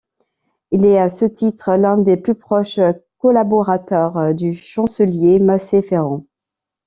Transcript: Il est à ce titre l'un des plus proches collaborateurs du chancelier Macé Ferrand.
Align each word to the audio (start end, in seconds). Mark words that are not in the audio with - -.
Il 0.71 0.83
est 0.87 0.97
à 0.97 1.09
ce 1.09 1.25
titre 1.25 1.75
l'un 1.75 1.99
des 1.99 2.17
plus 2.17 2.33
proches 2.33 2.79
collaborateurs 3.19 4.33
du 4.33 4.55
chancelier 4.55 5.37
Macé 5.37 5.83
Ferrand. 5.83 6.25